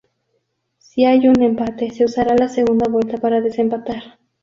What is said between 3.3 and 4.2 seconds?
desempatar.